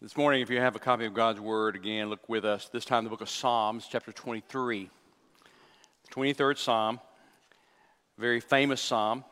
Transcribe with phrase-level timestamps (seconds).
[0.00, 2.68] This morning, if you have a copy of God's Word, again, look with us.
[2.68, 4.88] This time, the book of Psalms, chapter 23.
[6.04, 7.00] The 23rd Psalm,
[8.16, 9.24] very famous psalm,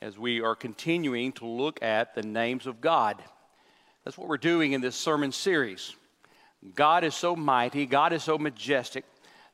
[0.00, 3.20] as we are continuing to look at the names of God.
[4.04, 5.96] That's what we're doing in this sermon series.
[6.76, 9.04] God is so mighty, God is so majestic,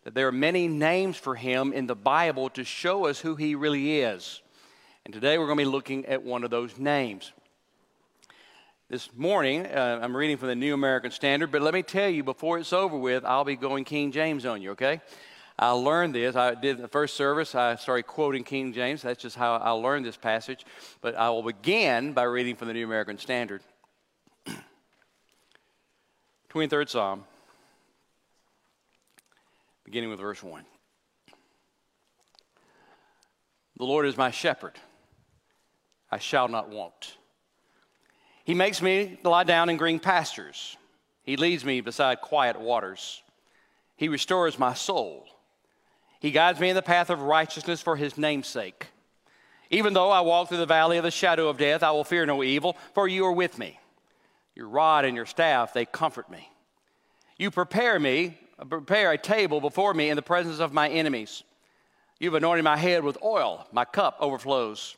[0.04, 3.54] that there are many names for Him in the Bible to show us who He
[3.54, 4.43] really is.
[5.07, 7.32] And today, we're going to be looking at one of those names.
[8.93, 12.22] This morning, uh, I'm reading from the New American Standard, but let me tell you
[12.22, 15.00] before it's over with, I'll be going King James on you, okay?
[15.58, 16.36] I learned this.
[16.36, 19.00] I did the first service, I started quoting King James.
[19.00, 20.66] That's just how I learned this passage.
[21.00, 23.63] But I will begin by reading from the New American Standard.
[26.50, 27.24] 23rd Psalm,
[29.86, 30.64] beginning with verse 1.
[33.78, 34.78] The Lord is my shepherd,
[36.11, 37.16] I shall not want.
[38.44, 40.77] He makes me lie down in green pastures.
[41.22, 43.22] He leads me beside quiet waters.
[43.96, 45.26] He restores my soul.
[46.18, 48.88] He guides me in the path of righteousness for his name's sake.
[49.70, 52.26] Even though I walk through the valley of the shadow of death, I will fear
[52.26, 53.78] no evil, for you are with me.
[54.54, 56.50] Your rod and your staff, they comfort me.
[57.38, 61.42] You prepare me, prepare a table before me in the presence of my enemies.
[62.20, 64.96] You've anointed my head with oil, my cup overflows.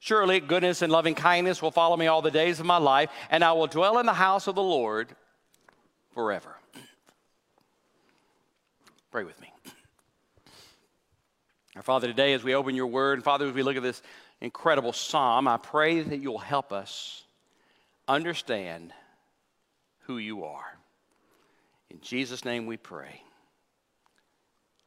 [0.00, 3.44] Surely goodness and loving kindness will follow me all the days of my life, and
[3.44, 5.14] I will dwell in the house of the Lord
[6.14, 6.56] forever.
[9.10, 9.52] Pray with me.
[11.76, 14.02] Our Father, today as we open your word, and Father, as we look at this
[14.40, 17.24] incredible psalm, I pray that you'll help us
[18.08, 18.94] understand
[20.04, 20.78] who you are.
[21.90, 23.22] In Jesus' name we pray.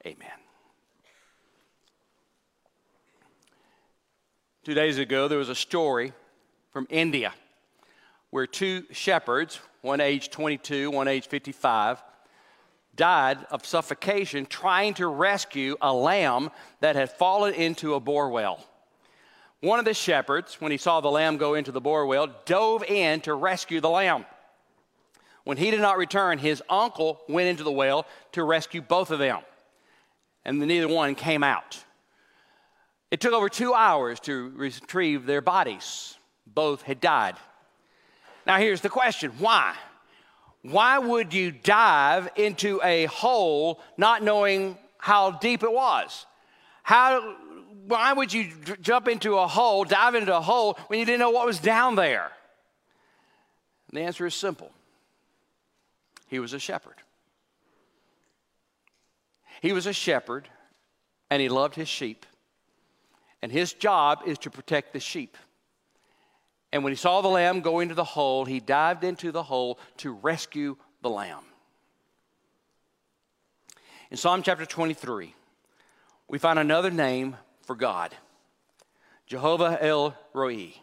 [0.05, 0.27] Amen.
[4.63, 6.13] Two days ago, there was a story
[6.71, 7.33] from India
[8.29, 12.01] where two shepherds, one age 22, one age 55,
[12.95, 18.65] died of suffocation trying to rescue a lamb that had fallen into a bore well.
[19.59, 22.83] One of the shepherds, when he saw the lamb go into the bore well, dove
[22.83, 24.25] in to rescue the lamb.
[25.43, 29.19] When he did not return, his uncle went into the well to rescue both of
[29.19, 29.41] them,
[30.45, 31.83] and neither one came out.
[33.13, 36.17] It took over two hours to retrieve their bodies.
[36.47, 37.35] Both had died.
[38.47, 39.75] Now, here's the question why?
[40.63, 46.25] Why would you dive into a hole not knowing how deep it was?
[46.81, 47.35] How,
[47.85, 48.49] why would you
[48.81, 51.93] jump into a hole, dive into a hole, when you didn't know what was down
[51.93, 52.31] there?
[53.91, 54.71] And the answer is simple
[56.29, 56.95] he was a shepherd.
[59.61, 60.49] He was a shepherd,
[61.29, 62.25] and he loved his sheep
[63.43, 65.37] and his job is to protect the sheep.
[66.71, 69.79] And when he saw the lamb go into the hole, he dived into the hole
[69.97, 71.43] to rescue the lamb.
[74.09, 75.35] In Psalm chapter 23,
[76.29, 78.15] we find another name for God
[79.27, 80.73] Jehovah El Roi.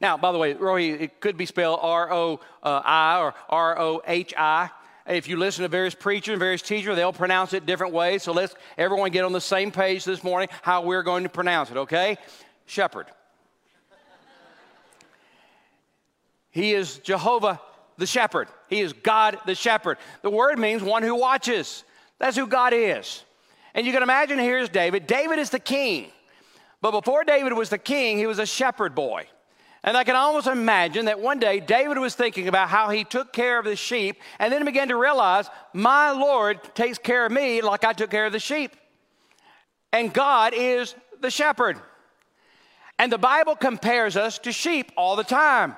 [0.00, 3.78] Now, by the way, Roi, it could be spelled R O uh, I or R
[3.78, 4.70] O H I.
[5.08, 8.22] If you listen to various preachers and various teachers, they'll pronounce it different ways.
[8.22, 11.70] So let's everyone get on the same page this morning how we're going to pronounce
[11.70, 12.16] it, okay?
[12.66, 13.06] Shepherd.
[16.50, 17.60] he is Jehovah
[17.98, 18.48] the shepherd.
[18.68, 19.98] He is God the shepherd.
[20.22, 21.84] The word means one who watches.
[22.18, 23.24] That's who God is.
[23.74, 25.06] And you can imagine here's David.
[25.06, 26.10] David is the king.
[26.80, 29.26] But before David was the king, he was a shepherd boy.
[29.86, 33.32] And I can almost imagine that one day David was thinking about how he took
[33.32, 37.62] care of the sheep and then began to realize, my Lord takes care of me
[37.62, 38.74] like I took care of the sheep.
[39.92, 41.78] And God is the shepherd.
[42.98, 45.76] And the Bible compares us to sheep all the time.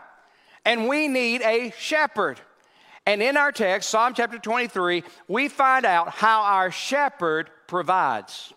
[0.64, 2.40] And we need a shepherd.
[3.04, 8.54] And in our text, Psalm chapter 23, we find out how our shepherd provides.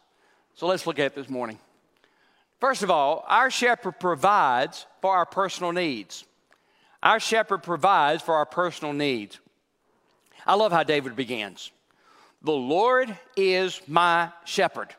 [0.56, 1.59] So let's look at it this morning.
[2.61, 6.23] First of all, our shepherd provides for our personal needs.
[7.01, 9.40] Our shepherd provides for our personal needs.
[10.46, 11.72] I love how David begins.
[12.43, 14.90] The Lord is my shepherd.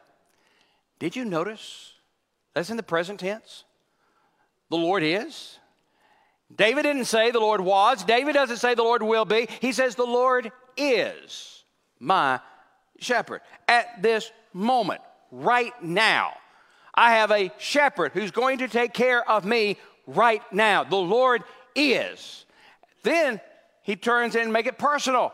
[0.99, 1.93] Did you notice?
[2.53, 3.63] That's in the present tense.
[4.69, 5.59] The Lord is.
[6.55, 8.03] David didn't say the Lord was.
[8.05, 9.49] David doesn't say the Lord will be.
[9.61, 11.65] He says the Lord is
[12.01, 12.41] my
[12.99, 13.41] shepherd.
[13.69, 15.01] At this moment,
[15.31, 16.35] right now,
[16.95, 20.85] I have a shepherd who's going to take care of me right now.
[20.85, 21.43] The Lord
[21.75, 22.45] is.
[23.03, 23.41] Then
[23.83, 25.33] he turns in and make it personal.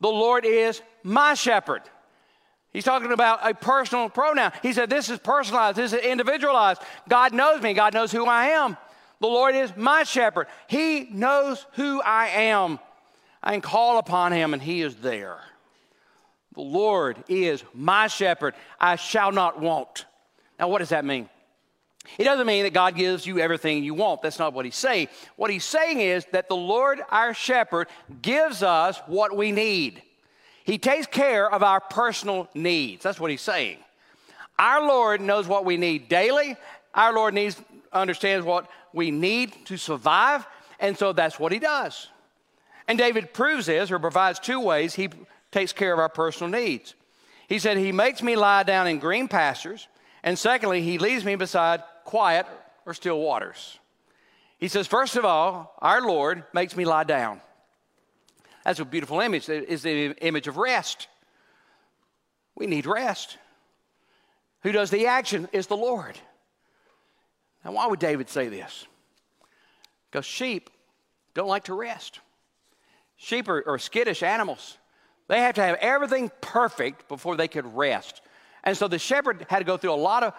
[0.00, 1.82] The Lord is my shepherd.
[2.72, 4.52] He's talking about a personal pronoun.
[4.62, 6.82] He said, This is personalized, this is individualized.
[7.08, 8.76] God knows me, God knows who I am.
[9.20, 10.46] The Lord is my shepherd.
[10.68, 12.78] He knows who I am.
[13.42, 15.38] I can call upon him and he is there.
[16.54, 18.54] The Lord is my shepherd.
[18.80, 20.06] I shall not want.
[20.58, 21.28] Now, what does that mean?
[22.16, 24.22] It doesn't mean that God gives you everything you want.
[24.22, 25.08] That's not what he's saying.
[25.36, 27.88] What he's saying is that the Lord, our shepherd,
[28.22, 30.02] gives us what we need.
[30.64, 33.02] He takes care of our personal needs.
[33.02, 33.78] That's what he's saying.
[34.58, 36.56] Our Lord knows what we need daily.
[36.94, 37.60] Our Lord needs,
[37.92, 40.46] understands what we need to survive,
[40.80, 42.08] and so that's what he does.
[42.86, 45.10] And David proves this or provides two ways he
[45.52, 46.94] takes care of our personal needs.
[47.48, 49.88] He said, He makes me lie down in green pastures,
[50.22, 52.46] and secondly, He leads me beside quiet
[52.86, 53.78] or still waters.
[54.58, 57.40] He says, First of all, our Lord makes me lie down.
[58.64, 59.48] That's a beautiful image.
[59.48, 61.08] It is the image of rest.
[62.56, 63.38] We need rest.
[64.62, 66.18] Who does the action is the Lord.
[67.64, 68.86] Now, why would David say this?
[70.10, 70.70] Because sheep
[71.34, 72.20] don't like to rest.
[73.16, 74.78] Sheep are, are, skittish animals.
[75.28, 78.22] They have to have everything perfect before they could rest.
[78.68, 80.34] And so the shepherd had to go through a lot of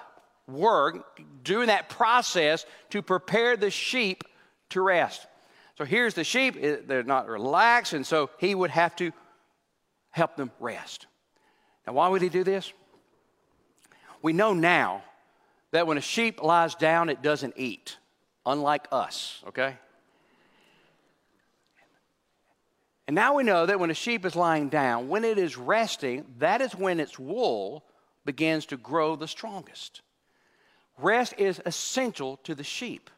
[0.48, 4.24] work during that process to prepare the sheep
[4.70, 5.26] to rest.
[5.80, 9.12] So here's the sheep, eh, they're not relaxed, and so he would have to
[10.12, 11.08] help them rest.
[11.88, 12.72] Now, why would he do this?
[14.22, 15.02] We know now
[15.72, 17.98] that when a sheep lies down, it doesn't eat,
[18.46, 19.76] unlike us, okay?
[23.08, 26.26] And now we know that when a sheep is lying down, when it is resting,
[26.38, 27.86] that is when its wool
[28.26, 30.02] begins to grow the strongest.
[30.98, 33.10] Rest is essential to the sheep.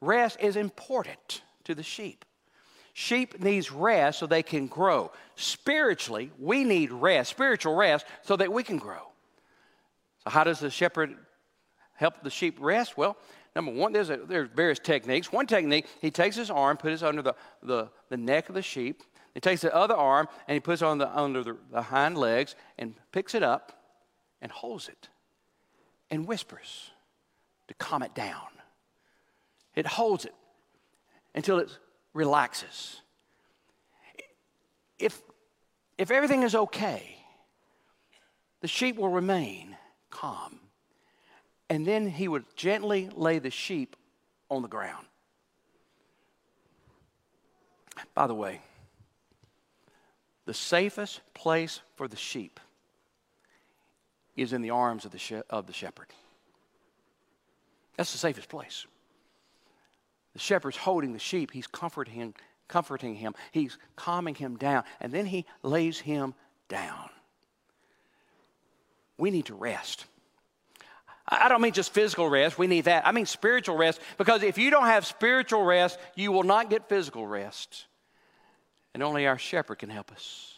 [0.00, 2.24] Rest is important to the sheep.
[2.94, 5.12] Sheep needs rest so they can grow.
[5.34, 9.12] Spiritually, we need rest, spiritual rest, so that we can grow.
[10.24, 11.14] So, how does the shepherd
[11.92, 12.96] help the sheep rest?
[12.96, 13.18] Well,
[13.54, 15.30] number one, there's, a, there's various techniques.
[15.30, 18.62] One technique, he takes his arm, puts it under the, the, the neck of the
[18.62, 19.02] sheep.
[19.34, 22.16] He takes the other arm and he puts it on the, under the, the hind
[22.16, 23.75] legs and picks it up
[24.40, 25.08] and holds it
[26.10, 26.90] and whispers
[27.68, 28.46] to calm it down.
[29.74, 30.34] It holds it
[31.34, 31.70] until it
[32.14, 33.02] relaxes.
[34.98, 35.20] If,
[35.98, 37.16] if everything is okay,
[38.60, 39.76] the sheep will remain
[40.10, 40.60] calm.
[41.68, 43.96] And then he would gently lay the sheep
[44.48, 45.06] on the ground.
[48.14, 48.60] By the way,
[50.44, 52.60] the safest place for the sheep
[54.36, 56.08] is in the arms of the, she- of the shepherd.
[57.96, 58.86] That's the safest place.
[60.34, 62.34] The shepherd's holding the sheep, he's comforting him,
[62.68, 66.34] comforting him, he's calming him down, and then he lays him
[66.68, 67.08] down.
[69.16, 70.04] We need to rest.
[71.28, 73.06] I don't mean just physical rest, we need that.
[73.06, 76.88] I mean spiritual rest, because if you don't have spiritual rest, you will not get
[76.88, 77.86] physical rest.
[78.94, 80.55] And only our shepherd can help us.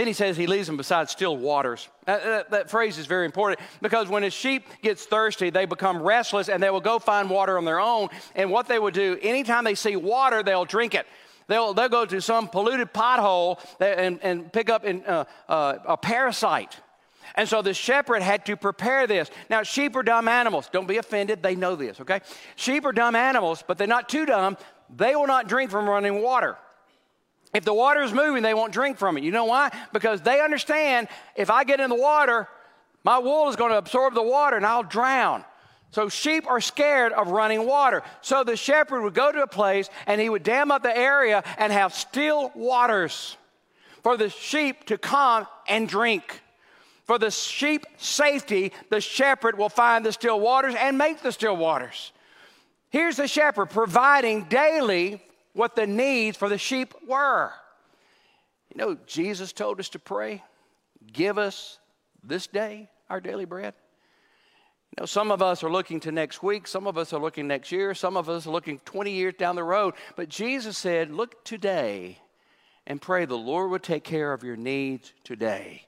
[0.00, 1.86] Then he says he leaves them beside still waters.
[2.06, 6.02] That, that, that, phrase is very important because when a sheep gets thirsty, they become
[6.02, 8.08] restless and they will go find water on their own.
[8.34, 11.06] And what they will do, anytime they see water, they'll drink it.
[11.48, 15.98] They'll, they'll go to some polluted pothole and, and pick up in, uh, uh, a
[15.98, 16.78] parasite.
[17.34, 19.30] And so the shepherd had to prepare this.
[19.50, 20.70] Now, sheep are dumb animals.
[20.72, 21.42] Don't be offended.
[21.42, 22.22] They know this, okay?
[22.56, 24.56] Sheep are dumb animals, but they're not too dumb.
[24.96, 26.56] They will not drink from running water.
[27.52, 29.24] If the water is moving, they won't drink from it.
[29.24, 29.70] You know why?
[29.92, 32.48] Because they understand if I get in the water,
[33.02, 35.44] my wool is going to absorb the water and I'll drown.
[35.90, 38.02] So sheep are scared of running water.
[38.20, 41.42] So the shepherd would go to a place and he would dam up the area
[41.58, 43.36] and have still waters
[44.02, 46.42] for the sheep to come and drink.
[47.04, 51.56] For the sheep safety, the shepherd will find the still waters and make the still
[51.56, 52.12] waters.
[52.90, 55.20] Here's the shepherd providing daily
[55.52, 57.52] what the needs for the sheep were.
[58.72, 60.42] You know, Jesus told us to pray,
[61.12, 61.78] give us
[62.22, 63.74] this day our daily bread.
[64.96, 67.46] You know, some of us are looking to next week, some of us are looking
[67.46, 69.94] next year, some of us are looking 20 years down the road.
[70.16, 72.18] But Jesus said, Look today
[72.86, 75.86] and pray the Lord would take care of your needs today.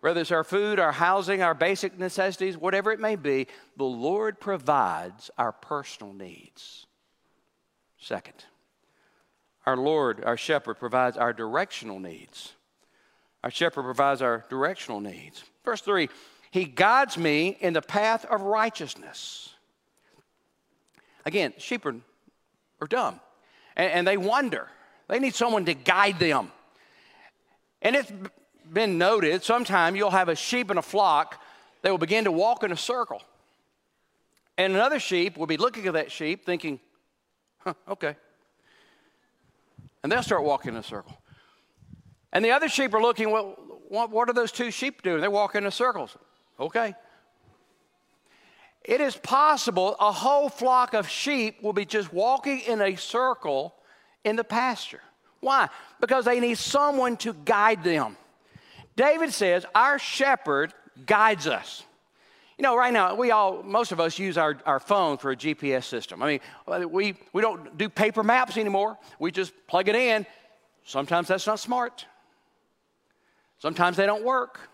[0.00, 4.40] Whether it's our food, our housing, our basic necessities, whatever it may be, the Lord
[4.40, 6.86] provides our personal needs.
[7.98, 8.44] Second,
[9.66, 12.52] our Lord, our shepherd, provides our directional needs.
[13.42, 15.42] Our shepherd provides our directional needs.
[15.64, 16.08] Verse 3
[16.50, 19.54] He guides me in the path of righteousness.
[21.24, 21.96] Again, sheep are,
[22.80, 23.20] are dumb
[23.76, 24.68] and, and they wonder.
[25.08, 26.50] They need someone to guide them.
[27.82, 28.12] And it's
[28.72, 31.40] been noted sometime you'll have a sheep in a flock,
[31.82, 33.22] they will begin to walk in a circle.
[34.58, 36.80] And another sheep will be looking at that sheep thinking,
[37.58, 38.16] huh, okay.
[40.06, 41.18] And they'll start walking in a circle.
[42.32, 43.56] And the other sheep are looking, well,
[43.88, 45.20] what, what are those two sheep doing?
[45.20, 46.16] They're walking in circles.
[46.60, 46.94] Okay.
[48.84, 53.74] It is possible a whole flock of sheep will be just walking in a circle
[54.22, 55.00] in the pasture.
[55.40, 55.70] Why?
[56.00, 58.16] Because they need someone to guide them.
[58.94, 60.72] David says, Our shepherd
[61.04, 61.82] guides us.
[62.58, 65.36] You know, right now, we all, most of us use our, our phone for a
[65.36, 66.22] GPS system.
[66.22, 66.26] I
[66.66, 68.96] mean, we, we don't do paper maps anymore.
[69.18, 70.24] We just plug it in.
[70.84, 72.06] Sometimes that's not smart.
[73.58, 74.70] Sometimes they don't work.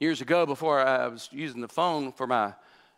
[0.00, 2.54] Years ago, before I was using the phone for my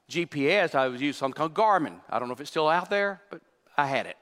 [0.08, 2.00] GPS, I was using something called Garmin.
[2.08, 3.40] I don't know if it's still out there, but
[3.76, 4.16] I had it.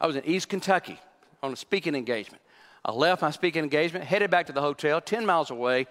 [0.00, 0.98] I was in East Kentucky
[1.42, 2.42] on a speaking engagement.
[2.84, 5.86] I left my speaking engagement, headed back to the hotel, 10 miles away,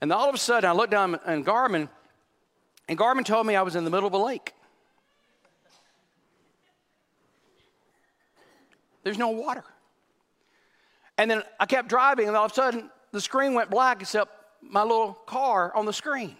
[0.00, 1.88] and all of a sudden I looked down and Garmin,
[2.88, 4.52] and Garmin told me I was in the middle of a lake.
[9.04, 9.64] There's no water.
[11.16, 14.32] And then I kept driving, and all of a sudden the screen went black except
[14.62, 16.36] my little car on the screen.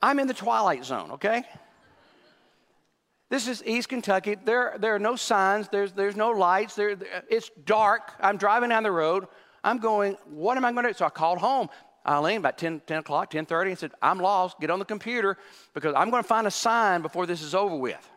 [0.00, 1.44] I'm in the twilight zone, okay?
[3.30, 4.36] This is East Kentucky.
[4.44, 6.96] There, there are no signs, there's, there's no lights, there,
[7.28, 8.12] it's dark.
[8.20, 9.26] I'm driving down the road.
[9.62, 10.94] I'm going, what am I going to do?
[10.94, 11.68] So I called home.
[12.06, 14.60] Eileen, about 10, 10 o'clock, 10.30, and said, I'm lost.
[14.60, 15.38] Get on the computer
[15.72, 18.10] because I'm going to find a sign before this is over with.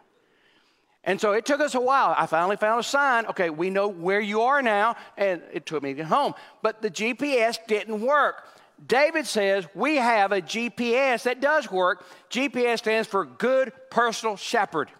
[1.03, 2.13] And so it took us a while.
[2.17, 3.25] I finally found a sign.
[3.27, 6.33] Okay, we know where you are now, and it took me to get home.
[6.61, 8.45] But the GPS didn't work.
[8.85, 12.05] David says we have a GPS that does work.
[12.29, 14.91] GPS stands for Good Personal Shepherd.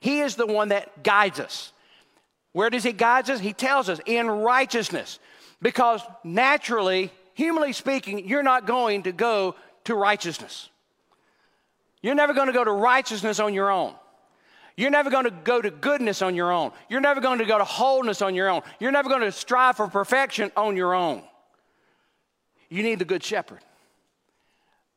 [0.00, 1.72] He is the one that guides us.
[2.52, 3.38] Where does He guide us?
[3.38, 5.18] He tells us in righteousness.
[5.60, 10.70] Because naturally, humanly speaking, you're not going to go to righteousness.
[12.02, 13.94] You're never going to go to righteousness on your own.
[14.76, 16.72] You're never going to go to goodness on your own.
[16.88, 18.62] You're never going to go to wholeness on your own.
[18.80, 21.22] You're never going to strive for perfection on your own.
[22.68, 23.60] You need the good shepherd.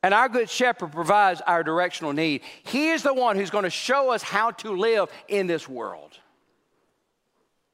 [0.01, 2.41] And our good shepherd provides our directional need.
[2.63, 6.17] He is the one who's going to show us how to live in this world.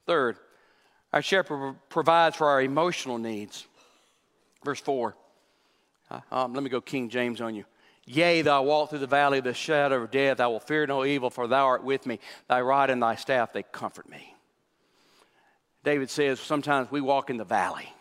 [0.05, 0.37] Third,
[1.13, 3.67] our shepherd provides for our emotional needs.
[4.63, 5.15] Verse 4.
[6.09, 7.65] Uh, um, let me go King James on you.
[8.05, 10.85] Yea, though I walk through the valley of the shadow of death, I will fear
[10.85, 12.19] no evil, for thou art with me.
[12.49, 14.35] Thy rod and thy staff, they comfort me.
[15.83, 17.91] David says sometimes we walk in the valley,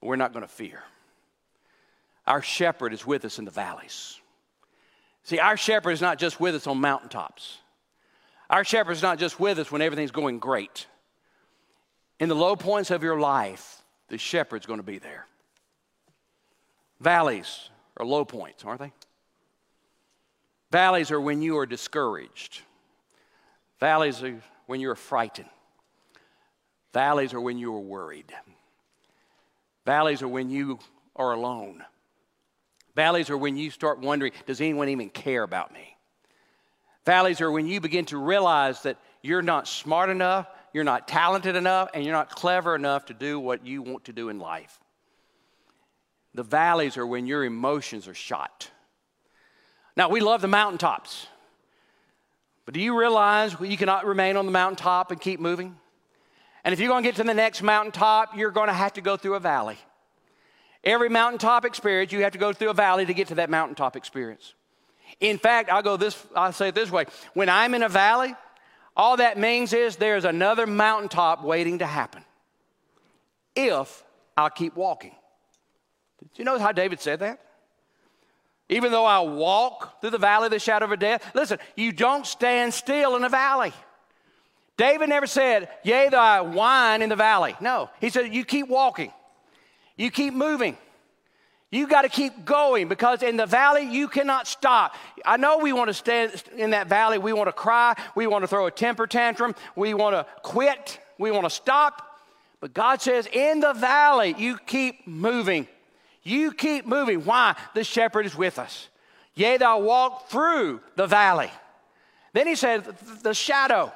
[0.00, 0.82] but we're not going to fear.
[2.26, 4.20] Our shepherd is with us in the valleys.
[5.22, 7.58] See, our shepherd is not just with us on mountaintops.
[8.50, 10.86] Our shepherd is not just with us when everything's going great.
[12.18, 15.26] In the low points of your life, the shepherd's going to be there.
[17.00, 18.92] Valleys are low points, aren't they?
[20.70, 22.62] Valleys are when you are discouraged.
[23.78, 25.48] Valleys are when you're frightened.
[26.92, 28.32] Valleys are when you are worried.
[29.84, 30.78] Valleys are when you
[31.14, 31.84] are alone.
[32.94, 35.96] Valleys are when you start wondering, does anyone even care about me?
[37.04, 41.54] Valleys are when you begin to realize that you're not smart enough, you're not talented
[41.54, 44.80] enough, and you're not clever enough to do what you want to do in life.
[46.36, 48.70] The valleys are when your emotions are shot.
[49.96, 51.26] Now, we love the mountaintops.
[52.66, 55.76] But do you realize you cannot remain on the mountaintop and keep moving?
[56.62, 59.00] And if you're going to get to the next mountaintop, you're going to have to
[59.00, 59.78] go through a valley.
[60.84, 63.96] Every mountaintop experience, you have to go through a valley to get to that mountaintop
[63.96, 64.52] experience.
[65.20, 67.06] In fact, I'll go this, I'll say it this way.
[67.32, 68.34] When I'm in a valley,
[68.94, 72.22] all that means is there's another mountaintop waiting to happen.
[73.54, 74.04] If
[74.36, 75.14] I'll keep walking.
[76.34, 77.40] Do you know how David said that?
[78.68, 81.24] Even though I walk through the valley of the shadow of death.
[81.34, 83.72] Listen, you don't stand still in a valley.
[84.76, 87.56] David never said, Yea, though I whine in the valley.
[87.60, 89.12] No, he said, You keep walking,
[89.96, 90.76] you keep moving.
[91.70, 94.94] You got to keep going because in the valley you cannot stop.
[95.24, 97.18] I know we want to stand in that valley.
[97.18, 97.94] We want to cry.
[98.14, 99.54] We want to throw a temper tantrum.
[99.74, 101.00] We want to quit.
[101.18, 102.20] We want to stop.
[102.60, 105.66] But God says, in the valley, you keep moving.
[106.26, 107.24] You keep moving.
[107.24, 107.54] Why?
[107.74, 108.88] The shepherd is with us.
[109.36, 111.52] Yea, thou walk through the valley.
[112.32, 112.84] Then he said,
[113.22, 113.92] the shadow.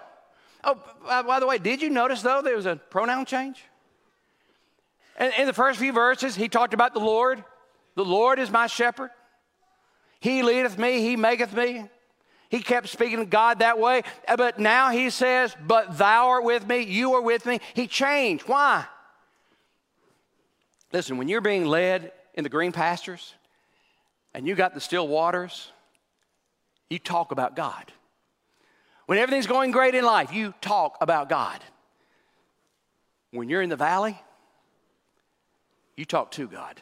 [0.62, 3.64] Oh, by the way, did you notice though there was a pronoun change?
[5.18, 7.42] In, the first few verses, he talked about the Lord.
[7.96, 9.10] The Lord is my shepherd.
[10.20, 11.86] He leadeth me, he maketh me.
[12.48, 14.02] He kept speaking to God that way.
[14.28, 17.60] Uh, but now he says, But thou art with me, you are with me.
[17.74, 18.44] He changed.
[18.46, 18.84] Why?
[20.92, 23.34] Listen, when you're being led in the green pastures
[24.32, 25.70] and you got the still waters,
[26.88, 27.92] you talk about God.
[29.04, 31.60] When everything's going great in life, you talk about God.
[33.30, 34.18] When you're in the valley,
[35.98, 36.80] you talk to God.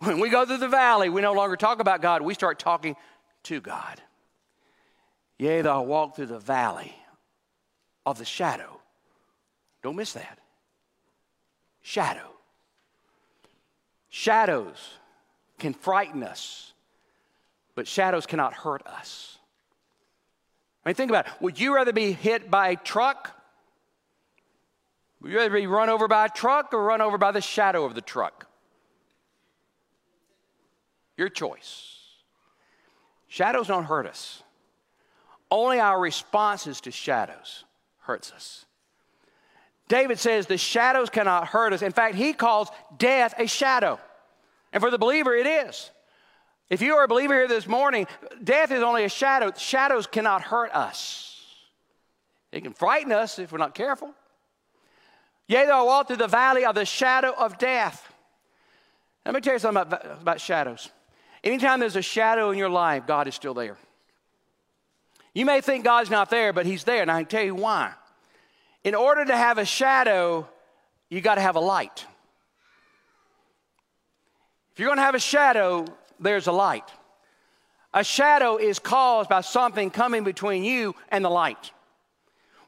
[0.00, 2.96] When we go through the valley, we no longer talk about God, we start talking
[3.44, 4.02] to God.
[5.38, 6.92] Yea, though I walk through the valley
[8.04, 8.80] of the shadow.
[9.84, 10.40] Don't miss that.
[11.82, 12.37] Shadow.
[14.08, 14.94] Shadows
[15.58, 16.72] can frighten us,
[17.74, 19.38] but shadows cannot hurt us.
[20.84, 21.32] I mean, think about it.
[21.40, 23.34] Would you rather be hit by a truck?
[25.20, 27.84] Would you rather be run over by a truck or run over by the shadow
[27.84, 28.46] of the truck?
[31.16, 31.96] Your choice.
[33.26, 34.42] Shadows don't hurt us.
[35.50, 37.64] Only our responses to shadows
[38.00, 38.64] hurts us.
[39.88, 41.82] David says the shadows cannot hurt us.
[41.82, 42.68] In fact, he calls
[42.98, 43.98] death a shadow.
[44.72, 45.90] And for the believer, it is.
[46.68, 48.06] If you are a believer here this morning,
[48.44, 49.52] death is only a shadow.
[49.56, 51.42] Shadows cannot hurt us.
[52.52, 54.12] It can frighten us if we're not careful.
[55.46, 58.12] Yea, though I walk through the valley of the shadow of death.
[59.24, 60.90] Let me tell you something about, about shadows.
[61.42, 63.78] Anytime there's a shadow in your life, God is still there.
[65.32, 67.92] You may think God's not there, but He's there, and I can tell you why.
[68.88, 70.48] In order to have a shadow,
[71.10, 72.06] you got to have a light.
[74.72, 75.84] If you're going to have a shadow,
[76.18, 76.90] there's a light.
[77.92, 81.70] A shadow is caused by something coming between you and the light.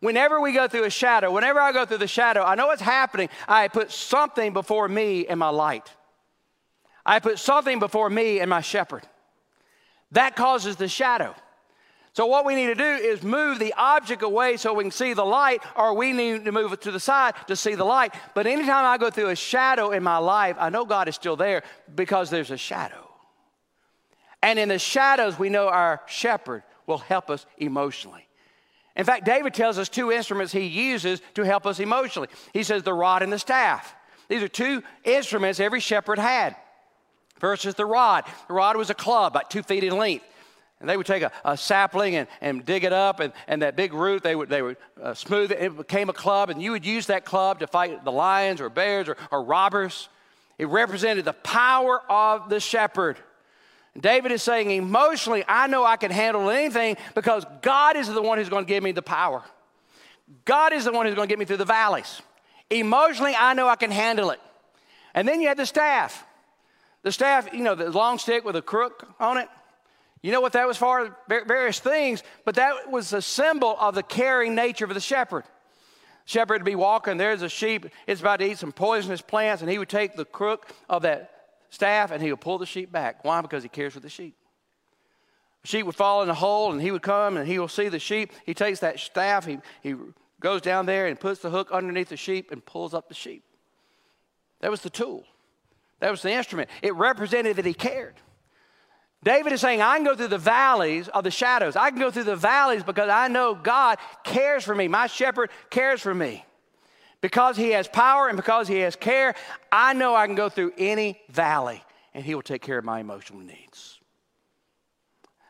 [0.01, 2.83] Whenever we go through a shadow, whenever I go through the shadow, I know what's
[2.83, 3.31] happening.
[3.49, 5.91] I put something before me and my light.
[7.07, 9.09] I put something before me and my shepherd.
[10.13, 11.35] That causes the shadow.
[12.13, 15.15] So, what we need to do is move the object away so we can see
[15.15, 18.15] the light, or we need to move it to the side to see the light.
[18.35, 21.37] But anytime I go through a shadow in my life, I know God is still
[21.37, 21.63] there
[21.95, 23.09] because there's a shadow.
[24.43, 28.27] And in the shadows, we know our shepherd will help us emotionally.
[28.97, 32.29] In fact, David tells us two instruments he uses to help us emotionally.
[32.53, 33.95] He says the rod and the staff.
[34.29, 36.57] These are two instruments every shepherd had.
[37.39, 38.25] First is the rod.
[38.49, 40.25] The rod was a club, about two feet in length.
[40.81, 43.77] And they would take a, a sapling and, and dig it up, and, and that
[43.77, 45.61] big root, they would, they would uh, smooth it.
[45.61, 48.71] It became a club, and you would use that club to fight the lions or
[48.71, 50.09] bears or, or robbers.
[50.59, 53.19] It represented the power of the shepherd.
[53.99, 58.39] David is saying, emotionally, I know I can handle anything because God is the one
[58.39, 59.43] who's going to give me the power.
[60.45, 62.23] God is the one who's going to get me through the valleys.
[62.71, 64.41] Emotionally, I know I can handle it.
[65.13, 66.25] And then you had the staff.
[67.03, 69.49] The staff, you know, the long stick with a crook on it.
[70.23, 71.17] You know what that was for?
[71.29, 75.45] Various things, but that was a symbol of the caring nature of the shepherd.
[76.27, 79.71] Shepherd would be walking, there's a sheep, it's about to eat some poisonous plants, and
[79.71, 81.33] he would take the crook of that
[81.71, 83.25] staff and he would pull the sheep back.
[83.25, 83.41] Why?
[83.41, 84.37] Because he cares for the sheep.
[85.63, 87.89] The sheep would fall in a hole, and he would come and he will see
[87.89, 88.33] the sheep.
[88.45, 89.95] He takes that staff, he, he
[90.39, 93.43] goes down there and puts the hook underneath the sheep and pulls up the sheep.
[94.61, 95.25] That was the tool,
[96.01, 96.69] that was the instrument.
[96.83, 98.17] It represented that he cared.
[99.23, 101.77] David is saying, I can go through the valleys of the shadows.
[101.77, 104.89] I can go through the valleys because I know God cares for me.
[104.89, 106.45] My shepherd cares for me.
[107.21, 109.35] Because he has power and because he has care,
[109.71, 111.83] I know I can go through any valley
[112.15, 114.01] and he will take care of my emotional needs.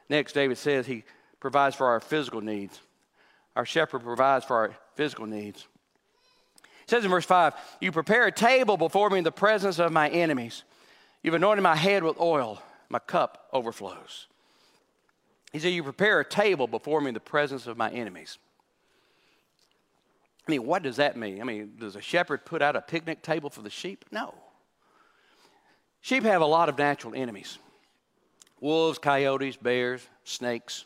[0.09, 1.05] Next, David says he
[1.39, 2.81] provides for our physical needs.
[3.55, 5.69] Our shepherd provides for our physical needs.
[6.83, 9.93] It says in verse 5 You prepare a table before me in the presence of
[9.93, 10.65] my enemies.
[11.23, 14.27] You've anointed my head with oil my cup overflows.
[15.53, 18.37] He said, You prepare a table before me in the presence of my enemies.
[20.47, 21.41] I mean, what does that mean?
[21.41, 24.05] I mean, does a shepherd put out a picnic table for the sheep?
[24.11, 24.35] No.
[26.01, 27.59] Sheep have a lot of natural enemies
[28.61, 30.85] wolves, coyotes, bears, snakes.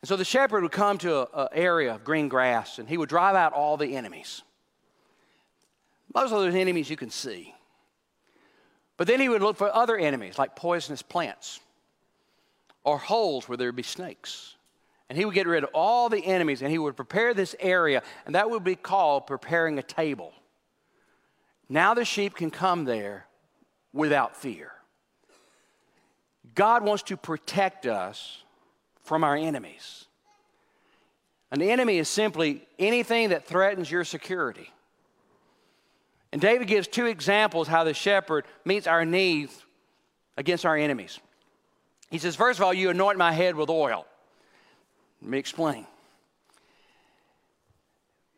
[0.00, 3.08] And so the shepherd would come to an area of green grass and he would
[3.08, 4.42] drive out all the enemies.
[6.14, 7.54] Most of those enemies you can see.
[9.02, 11.58] But then he would look for other enemies like poisonous plants
[12.84, 14.54] or holes where there would be snakes.
[15.08, 18.04] And he would get rid of all the enemies and he would prepare this area,
[18.26, 20.32] and that would be called preparing a table.
[21.68, 23.26] Now the sheep can come there
[23.92, 24.70] without fear.
[26.54, 28.44] God wants to protect us
[29.02, 30.04] from our enemies.
[31.50, 34.70] An enemy is simply anything that threatens your security.
[36.32, 39.64] And David gives two examples how the shepherd meets our needs
[40.36, 41.20] against our enemies.
[42.10, 44.06] He says, First of all, you anoint my head with oil.
[45.20, 45.86] Let me explain.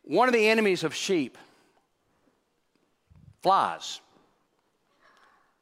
[0.03, 1.37] One of the enemies of sheep,
[3.41, 4.01] flies.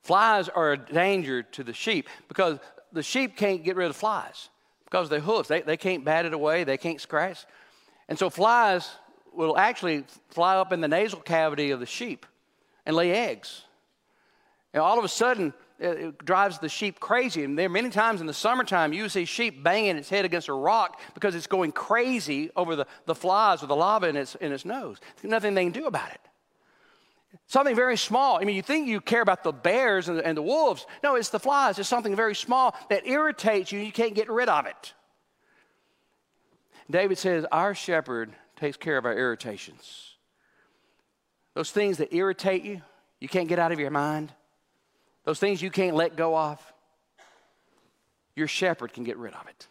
[0.02, 2.60] Flies are a danger to the sheep because
[2.92, 4.50] the sheep can't get rid of flies
[4.86, 5.48] because they're hooves.
[5.48, 7.46] They, they can't bat it away, they can't scratch.
[8.10, 8.90] And so flies
[9.36, 12.26] will actually fly up in the nasal cavity of the sheep
[12.86, 13.64] and lay eggs.
[14.74, 17.44] And all of a sudden, it drives the sheep crazy.
[17.44, 20.54] And there many times in the summertime you see sheep banging its head against a
[20.54, 24.52] rock because it's going crazy over the, the flies or the lava in its, in
[24.52, 24.98] its nose.
[25.22, 26.22] There's nothing they can do about it.
[27.48, 28.38] Something very small.
[28.38, 30.86] I mean, you think you care about the bears and the, and the wolves.
[31.04, 31.78] No, it's the flies.
[31.80, 33.80] It's something very small that irritates you.
[33.80, 34.94] You can't get rid of it.
[36.90, 40.16] David says, Our shepherd takes care of our irritations.
[41.54, 42.82] Those things that irritate you,
[43.20, 44.32] you can't get out of your mind,
[45.24, 46.60] those things you can't let go of,
[48.36, 49.68] your shepherd can get rid of it.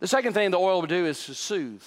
[0.00, 1.82] The second thing the oil would do is to soothe.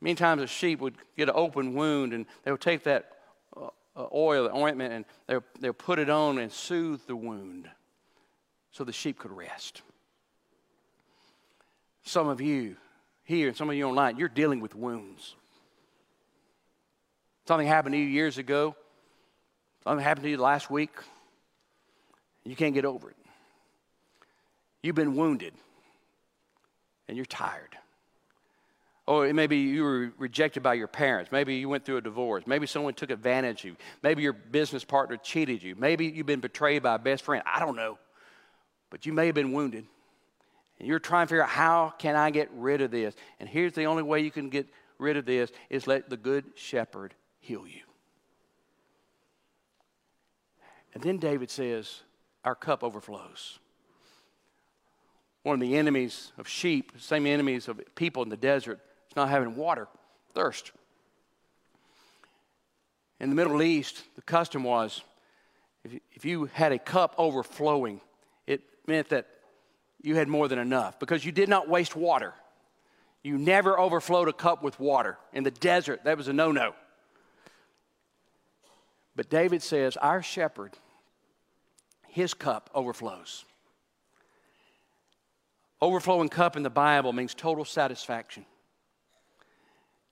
[0.00, 3.12] Many times a sheep would get an open wound and they would take that
[3.56, 7.68] uh, uh, oil, the ointment, and they'll, they'll put it on and soothe the wound
[8.70, 9.82] so the sheep could rest.
[12.02, 12.76] Some of you
[13.26, 15.34] here and some of you online, you're dealing with wounds.
[17.46, 18.74] Something happened to you years ago,
[19.84, 20.92] something happened to you last week,
[22.44, 23.16] you can't get over it.
[24.82, 25.52] You've been wounded
[27.08, 27.76] and you're tired.
[29.06, 31.30] Or maybe you were rejected by your parents.
[31.30, 32.44] Maybe you went through a divorce.
[32.46, 33.76] Maybe someone took advantage of you.
[34.02, 35.76] Maybe your business partner cheated you.
[35.76, 37.42] Maybe you've been betrayed by a best friend.
[37.46, 37.98] I don't know.
[38.90, 39.86] But you may have been wounded.
[40.78, 43.14] And you're trying to figure out how can I get rid of this?
[43.40, 46.44] And here's the only way you can get rid of this is let the good
[46.54, 47.82] shepherd heal you.
[50.94, 52.00] And then David says,
[52.44, 53.58] Our cup overflows.
[55.42, 59.28] One of the enemies of sheep, same enemies of people in the desert, is not
[59.28, 59.88] having water,
[60.34, 60.72] thirst.
[63.20, 65.02] In the Middle East, the custom was
[65.84, 68.00] if you, if you had a cup overflowing,
[68.46, 69.28] it meant that
[70.02, 72.32] you had more than enough because you did not waste water.
[73.22, 75.18] You never overflowed a cup with water.
[75.32, 76.74] In the desert, that was a no no.
[79.16, 80.76] But David says, Our shepherd,
[82.06, 83.44] his cup overflows.
[85.80, 88.46] Overflowing cup in the Bible means total satisfaction.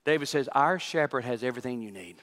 [0.03, 2.17] David says, Our shepherd has everything you need.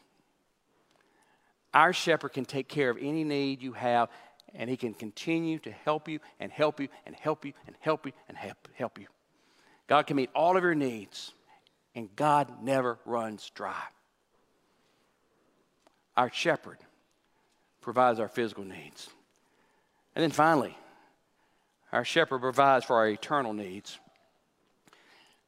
[1.74, 4.10] Our shepherd can take care of any need you have,
[4.54, 8.06] and he can continue to help you and help you and help you and help
[8.06, 9.06] you and help, help you.
[9.86, 11.32] God can meet all of your needs,
[11.94, 13.82] and God never runs dry.
[16.16, 16.78] Our shepherd
[17.80, 19.08] provides our physical needs.
[20.14, 20.76] And then finally,
[21.92, 23.98] our shepherd provides for our eternal needs.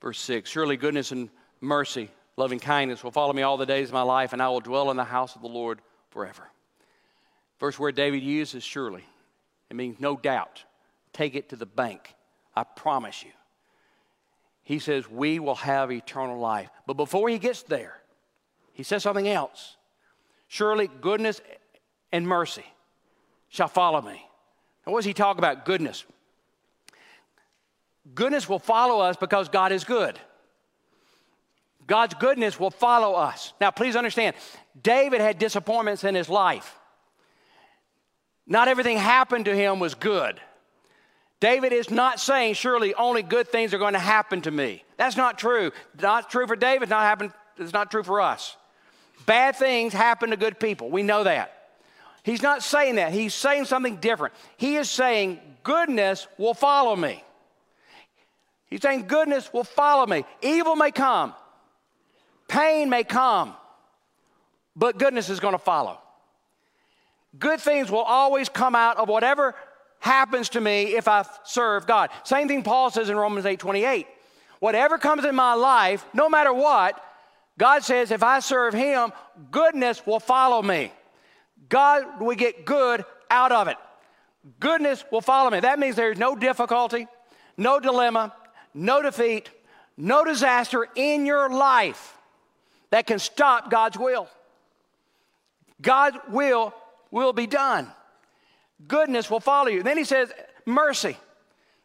[0.00, 3.94] Verse 6 Surely goodness and mercy loving kindness will follow me all the days of
[3.94, 6.50] my life, and I will dwell in the house of the Lord forever.
[7.58, 9.04] First word David uses surely.
[9.70, 10.64] It means no doubt.
[11.12, 12.14] Take it to the bank.
[12.54, 13.30] I promise you.
[14.62, 16.70] He says, We will have eternal life.
[16.86, 18.00] But before he gets there,
[18.72, 19.76] he says something else.
[20.48, 21.40] Surely goodness
[22.12, 22.64] and mercy
[23.48, 24.26] shall follow me.
[24.84, 25.64] And what does he talk about?
[25.64, 26.04] Goodness.
[28.14, 30.18] Goodness will follow us because God is good.
[31.86, 33.52] God's goodness will follow us.
[33.60, 34.36] Now, please understand,
[34.80, 36.78] David had disappointments in his life.
[38.46, 40.40] Not everything happened to him was good.
[41.40, 44.82] David is not saying, surely only good things are going to happen to me.
[44.96, 45.72] That's not true.
[46.00, 48.56] Not true for David, not happen, it's not true for us.
[49.26, 50.90] Bad things happen to good people.
[50.90, 51.52] We know that.
[52.22, 53.12] He's not saying that.
[53.12, 54.34] He's saying something different.
[54.56, 57.22] He is saying, goodness will follow me.
[58.66, 60.24] He's saying, goodness will follow me.
[60.42, 61.34] Evil may come,
[62.48, 63.54] Pain may come,
[64.76, 65.98] but goodness is going to follow.
[67.38, 69.54] Good things will always come out of whatever
[69.98, 72.10] happens to me if I serve God.
[72.24, 74.06] Same thing Paul says in Romans 8 28.
[74.60, 77.02] Whatever comes in my life, no matter what,
[77.58, 79.12] God says if I serve Him,
[79.50, 80.92] goodness will follow me.
[81.68, 83.76] God will get good out of it.
[84.60, 85.60] Goodness will follow me.
[85.60, 87.06] That means there's no difficulty,
[87.56, 88.34] no dilemma,
[88.74, 89.50] no defeat,
[89.96, 92.16] no disaster in your life
[92.90, 94.28] that can stop God's will.
[95.80, 96.74] God's will
[97.14, 97.90] will be done.
[98.86, 99.82] Goodness will follow you.
[99.82, 100.30] Then he says,
[100.66, 101.16] mercy.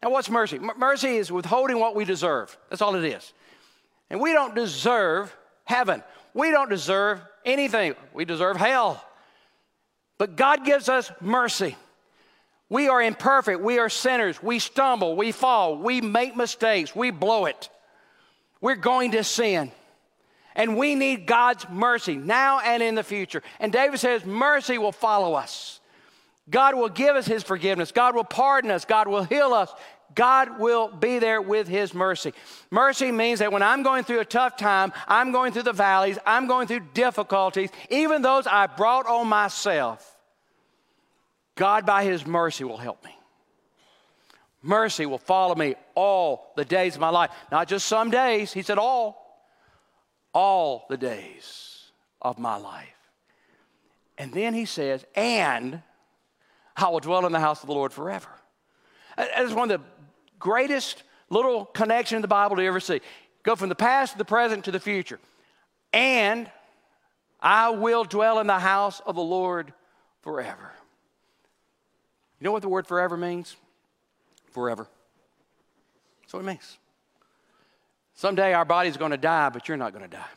[0.01, 0.57] Now, what's mercy?
[0.57, 2.57] M- mercy is withholding what we deserve.
[2.69, 3.31] That's all it is.
[4.09, 5.33] And we don't deserve
[5.65, 6.03] heaven.
[6.33, 7.93] We don't deserve anything.
[8.11, 9.03] We deserve hell.
[10.17, 11.77] But God gives us mercy.
[12.67, 13.61] We are imperfect.
[13.61, 14.41] We are sinners.
[14.41, 15.15] We stumble.
[15.15, 15.77] We fall.
[15.77, 16.95] We make mistakes.
[16.95, 17.69] We blow it.
[18.61, 19.71] We're going to sin.
[20.59, 23.41] And we need God's mercy now and in the future.
[23.61, 25.79] And David says, Mercy will follow us.
[26.49, 27.93] God will give us His forgiveness.
[27.93, 28.83] God will pardon us.
[28.83, 29.71] God will heal us.
[30.13, 32.33] God will be there with His mercy.
[32.71, 36.19] Mercy means that when I'm going through a tough time, I'm going through the valleys,
[36.25, 40.17] I'm going through difficulties, even those I brought on myself,
[41.55, 43.15] God, by His mercy, will help me.
[44.61, 47.31] Mercy will follow me all the days of my life.
[47.49, 49.28] Not just some days, He said all.
[50.33, 52.87] All the days of my life.
[54.17, 55.81] And then He says, and
[56.75, 58.29] I will dwell in the house of the Lord forever.
[59.17, 59.85] That is one of the
[60.37, 63.01] greatest little connection in the Bible to ever see.
[63.43, 65.19] Go from the past to the present to the future.
[65.93, 66.49] And
[67.39, 69.73] I will dwell in the house of the Lord
[70.21, 70.71] forever.
[72.39, 73.55] You know what the word forever means?
[74.51, 74.87] Forever.
[76.21, 76.77] That's what it means.
[78.19, 80.27] Someday our body's going to die, but you're not going to die.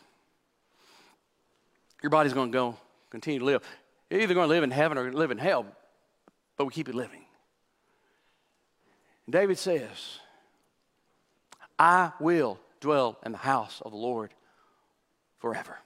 [2.00, 2.76] Your body's going to go,
[3.10, 3.62] continue to live.
[4.08, 5.66] You're either going to live in heaven or live in hell,
[6.56, 7.24] but we keep it living.
[9.26, 10.20] And David says,
[11.76, 14.32] I will dwell in the house of the Lord
[15.40, 15.76] forever.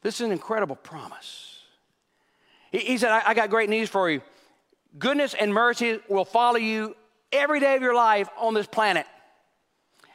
[0.00, 1.60] This is an incredible promise.
[2.72, 4.22] He, he said, I, I got great news for you.
[4.98, 6.96] Goodness and mercy will follow you
[7.32, 9.04] every day of your life on this planet.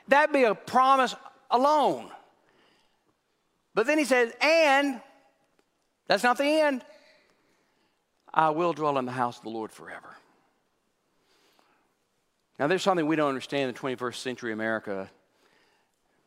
[0.09, 1.15] That'd be a promise
[1.51, 2.09] alone.
[3.75, 4.99] But then he says, and
[6.07, 6.83] that's not the end.
[8.33, 10.15] I will dwell in the house of the Lord forever.
[12.57, 15.09] Now, there's something we don't understand in 21st century America,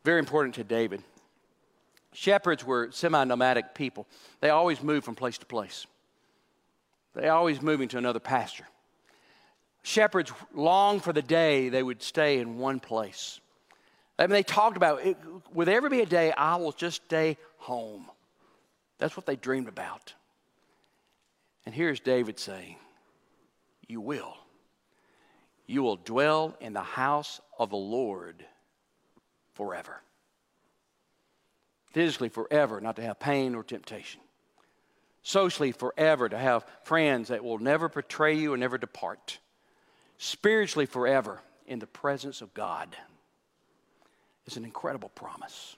[0.03, 1.03] very important to David.
[2.13, 4.07] Shepherds were semi nomadic people,
[4.39, 5.85] they always moved from place to place,
[7.13, 8.67] they always moving to another pasture.
[9.83, 13.41] Shepherds longed for the day they would stay in one place.
[14.17, 15.17] I mean, they talked about it,
[15.53, 18.09] will there ever be a day I will just stay home?
[18.99, 20.13] That's what they dreamed about.
[21.65, 22.77] And here's David saying,
[23.87, 24.35] You will.
[25.65, 28.45] You will dwell in the house of the Lord
[29.53, 30.01] forever.
[31.91, 34.19] Physically, forever, not to have pain or temptation.
[35.21, 39.39] Socially, forever, to have friends that will never betray you and never depart.
[40.17, 42.95] Spiritually, forever, in the presence of God.
[44.45, 45.75] It's an incredible promise.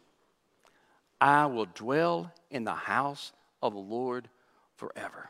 [1.21, 4.28] I will dwell in the house of the Lord
[4.75, 5.30] forever.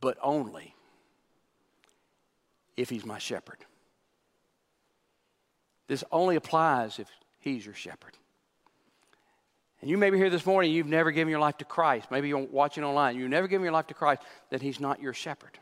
[0.00, 0.74] But only
[2.76, 3.58] if he's my shepherd.
[5.88, 8.16] This only applies if he's your shepherd.
[9.80, 12.10] And you may be here this morning, you've never given your life to Christ.
[12.10, 15.12] Maybe you're watching online, you've never given your life to Christ, that he's not your
[15.12, 15.58] shepherd.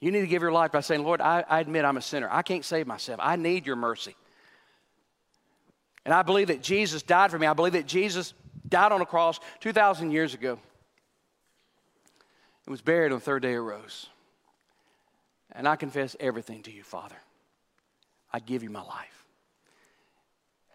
[0.00, 2.28] You need to give your life by saying, Lord, I, I admit I'm a sinner.
[2.30, 3.20] I can't save myself.
[3.22, 4.16] I need your mercy.
[6.04, 7.46] And I believe that Jesus died for me.
[7.46, 8.32] I believe that Jesus
[8.66, 10.58] died on a cross 2,000 years ago
[12.64, 14.06] and was buried on the third day arose.
[15.52, 17.16] And I confess everything to you, Father.
[18.32, 19.26] I give you my life.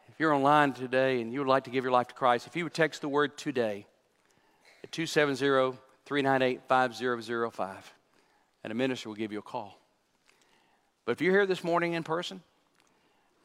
[0.10, 2.56] If you're online today and you would like to give your life to Christ, if
[2.56, 3.88] you would text the word today
[4.84, 7.95] at 270 398 5005,
[8.66, 9.80] and a minister will give you a call.
[11.06, 12.42] But if you're here this morning in person,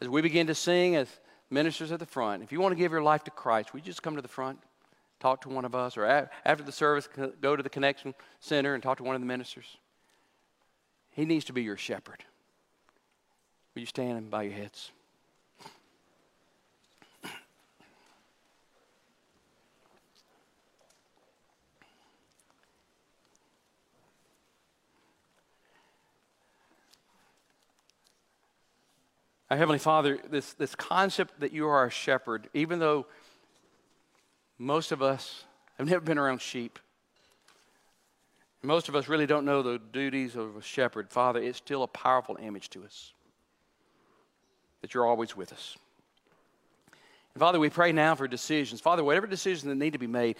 [0.00, 1.08] as we begin to sing as
[1.50, 4.02] ministers at the front, if you want to give your life to Christ, we just
[4.02, 4.58] come to the front,
[5.20, 7.06] talk to one of us, or after the service,
[7.42, 9.76] go to the Connection Center and talk to one of the ministers.
[11.10, 12.24] He needs to be your shepherd.
[13.74, 14.90] Will you stand by your heads?
[29.50, 33.06] Our Heavenly Father, this, this concept that you are a shepherd, even though
[34.58, 35.44] most of us
[35.76, 36.78] have never been around sheep,
[38.62, 41.10] most of us really don't know the duties of a shepherd.
[41.10, 43.12] Father, it's still a powerful image to us
[44.82, 45.76] that you're always with us.
[47.34, 48.80] And Father, we pray now for decisions.
[48.80, 50.36] Father, whatever decisions that need to be made,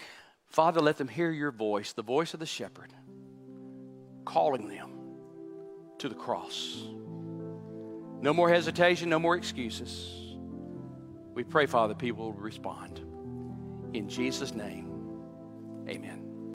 [0.47, 2.93] Father, let them hear your voice, the voice of the shepherd,
[4.23, 4.91] calling them
[5.97, 6.83] to the cross.
[8.21, 10.37] No more hesitation, no more excuses.
[11.33, 12.99] We pray, Father, people will respond.
[13.93, 14.87] In Jesus' name,
[15.89, 16.20] amen.